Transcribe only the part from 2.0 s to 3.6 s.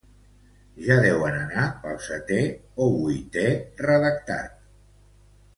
setè o vuitè